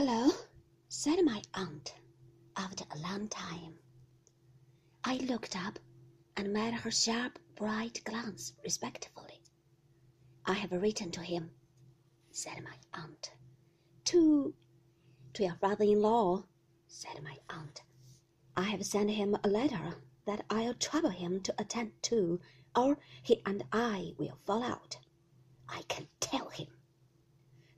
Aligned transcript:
Hello, 0.00 0.30
said 0.88 1.24
my 1.24 1.42
aunt 1.54 1.96
after 2.56 2.84
a 2.92 2.98
long 2.98 3.26
time. 3.26 3.74
I 5.02 5.16
looked 5.16 5.56
up 5.56 5.80
and 6.36 6.52
met 6.52 6.72
her 6.72 6.90
sharp, 6.92 7.36
bright 7.56 8.00
glance 8.04 8.52
respectfully. 8.62 9.42
I 10.46 10.52
have 10.52 10.70
written 10.70 11.10
to 11.10 11.20
him, 11.20 11.50
said 12.30 12.62
my 12.62 12.76
aunt. 12.94 13.32
To 14.04 14.54
to 15.34 15.42
your 15.42 15.56
father 15.56 15.82
in 15.82 16.00
law, 16.00 16.44
said 16.86 17.20
my 17.24 17.36
aunt. 17.50 17.82
I 18.56 18.62
have 18.70 18.86
sent 18.86 19.10
him 19.10 19.36
a 19.42 19.48
letter 19.48 19.96
that 20.26 20.44
I'll 20.48 20.74
trouble 20.74 21.10
him 21.10 21.40
to 21.40 21.54
attend 21.58 21.90
to, 22.02 22.38
or 22.76 22.98
he 23.24 23.42
and 23.44 23.64
I 23.72 24.14
will 24.16 24.38
fall 24.46 24.62
out. 24.62 24.96
I 25.68 25.82
can 25.88 26.06
tell 26.20 26.50
him. 26.50 26.68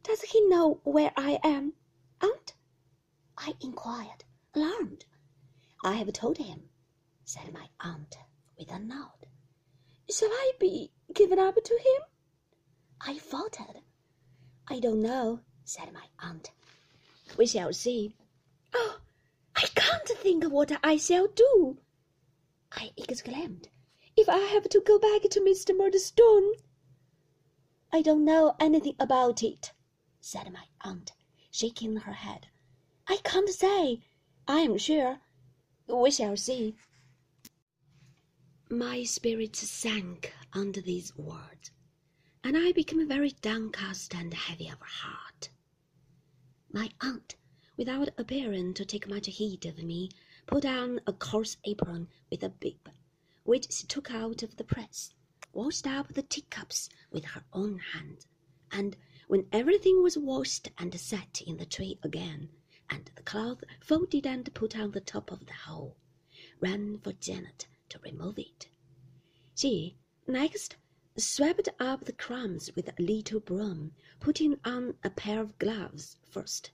Does 0.02 0.20
he 0.20 0.46
know 0.48 0.82
where 0.84 1.12
I 1.16 1.38
am? 1.42 1.72
I 3.50 3.54
inquired, 3.62 4.22
alarmed. 4.54 5.06
I 5.82 5.94
have 5.94 6.12
told 6.12 6.38
him, 6.38 6.70
said 7.24 7.52
my 7.52 7.68
aunt 7.80 8.16
with 8.56 8.70
a 8.70 8.78
nod. 8.78 9.26
Shall 10.08 10.28
I 10.30 10.52
be 10.60 10.92
given 11.12 11.40
up 11.40 11.56
to 11.56 11.74
him? 11.74 12.02
I 13.00 13.18
faltered. 13.18 13.82
I 14.68 14.78
don't 14.78 15.02
know, 15.02 15.40
said 15.64 15.92
my 15.92 16.04
aunt. 16.20 16.52
We 17.36 17.44
shall 17.44 17.72
see. 17.72 18.14
Oh, 18.72 19.00
I 19.56 19.66
can't 19.74 20.06
think 20.06 20.44
of 20.44 20.52
what 20.52 20.70
I 20.84 20.96
shall 20.96 21.26
do, 21.26 21.78
I 22.70 22.92
exclaimed. 22.96 23.68
If 24.16 24.28
I 24.28 24.38
have 24.38 24.68
to 24.68 24.80
go 24.80 24.96
back 25.00 25.22
to 25.28 25.40
Mr. 25.40 25.76
Murdstone. 25.76 26.52
I 27.92 28.00
don't 28.00 28.24
know 28.24 28.54
anything 28.60 28.94
about 29.00 29.42
it, 29.42 29.72
said 30.20 30.52
my 30.52 30.66
aunt, 30.82 31.14
shaking 31.50 31.96
her 31.96 32.12
head. 32.12 32.46
I 33.12 33.16
can't 33.24 33.48
say. 33.48 34.04
I 34.46 34.60
am 34.60 34.78
sure. 34.78 35.18
We 35.88 36.12
shall 36.12 36.36
see. 36.36 36.76
My 38.70 39.02
spirits 39.02 39.68
sank 39.68 40.32
under 40.52 40.80
these 40.80 41.16
words, 41.16 41.72
and 42.44 42.56
I 42.56 42.70
became 42.70 43.08
very 43.08 43.32
downcast 43.32 44.14
and 44.14 44.32
heavy 44.32 44.68
of 44.68 44.78
heart. 44.80 45.50
My 46.72 46.90
aunt, 47.00 47.34
without 47.76 48.10
appearing 48.16 48.74
to 48.74 48.84
take 48.84 49.08
much 49.08 49.26
heed 49.26 49.66
of 49.66 49.82
me, 49.82 50.10
put 50.46 50.64
on 50.64 51.00
a 51.04 51.12
coarse 51.12 51.56
apron 51.64 52.06
with 52.30 52.44
a 52.44 52.48
bib, 52.48 52.92
which 53.42 53.72
she 53.72 53.88
took 53.88 54.12
out 54.12 54.44
of 54.44 54.54
the 54.54 54.62
press, 54.62 55.12
washed 55.52 55.88
up 55.88 56.14
the 56.14 56.22
teacups 56.22 56.88
with 57.10 57.24
her 57.24 57.42
own 57.52 57.80
hand, 57.80 58.26
and 58.70 58.96
when 59.26 59.48
everything 59.50 60.00
was 60.00 60.16
washed 60.16 60.70
and 60.78 60.94
set 61.00 61.42
in 61.44 61.56
the 61.56 61.66
tray 61.66 61.98
again, 62.04 62.50
and 62.90 63.10
the 63.14 63.22
cloth 63.22 63.62
folded 63.80 64.26
and 64.26 64.52
put 64.52 64.76
on 64.76 64.90
the 64.90 65.00
top 65.00 65.30
of 65.30 65.46
the 65.46 65.52
whole, 65.52 65.96
ran 66.60 66.98
for 66.98 67.12
Janet 67.12 67.68
to 67.88 67.98
remove 68.00 68.38
it. 68.38 68.68
She 69.54 69.96
next 70.26 70.76
swept 71.16 71.68
up 71.78 72.04
the 72.04 72.12
crumbs 72.12 72.74
with 72.74 72.88
a 72.88 73.02
little 73.02 73.40
broom, 73.40 73.92
putting 74.18 74.58
on 74.64 74.96
a 75.04 75.10
pair 75.10 75.40
of 75.40 75.58
gloves 75.58 76.16
first, 76.28 76.72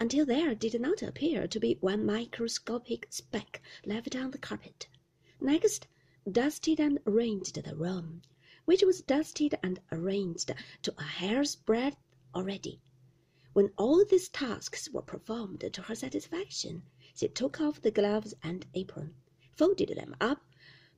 until 0.00 0.26
there 0.26 0.54
did 0.54 0.80
not 0.80 1.02
appear 1.02 1.46
to 1.46 1.60
be 1.60 1.78
one 1.80 2.04
microscopic 2.04 3.06
speck 3.10 3.62
left 3.84 4.16
on 4.16 4.30
the 4.30 4.38
carpet. 4.38 4.88
Next, 5.40 5.86
dusted 6.30 6.80
and 6.80 6.98
arranged 7.06 7.62
the 7.62 7.76
room, 7.76 8.22
which 8.64 8.82
was 8.82 9.02
dusted 9.02 9.54
and 9.62 9.80
arranged 9.90 10.52
to 10.82 10.94
a 10.98 11.02
hair's 11.02 11.54
breadth 11.56 11.98
already. 12.34 12.80
When 13.54 13.70
all 13.76 14.02
these 14.04 14.30
tasks 14.30 14.88
were 14.88 15.02
performed 15.02 15.60
to 15.72 15.82
her 15.82 15.94
satisfaction, 15.94 16.84
she 17.14 17.28
took 17.28 17.60
off 17.60 17.82
the 17.82 17.90
gloves 17.90 18.32
and 18.42 18.66
apron, 18.72 19.14
folded 19.54 19.90
them 19.90 20.16
up, 20.22 20.42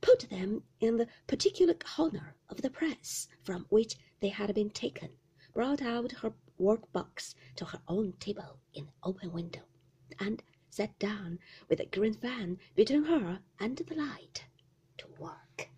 put 0.01 0.31
them 0.31 0.63
in 0.79 0.97
the 0.97 1.09
particular 1.27 1.75
corner 1.75 2.37
of 2.49 2.63
the 2.63 2.71
press 2.71 3.27
from 3.43 3.67
which 3.71 3.97
they 4.21 4.29
had 4.29 4.55
been 4.55 4.71
taken, 4.71 5.11
brought 5.53 5.83
out 5.83 6.13
her 6.13 6.33
work-box 6.57 7.35
to 7.57 7.65
her 7.65 7.83
own 7.89 8.13
table 8.21 8.61
in 8.73 8.85
the 8.87 8.93
open 9.03 9.33
window, 9.33 9.63
and 10.21 10.45
sat 10.71 10.97
down 11.01 11.41
with 11.69 11.81
a 11.81 11.87
green 11.87 12.15
fan 12.15 12.59
between 12.77 13.05
her 13.05 13.41
and 13.59 13.79
the 13.79 13.95
light 13.97 14.45
to 14.99 15.09
work. 15.19 15.71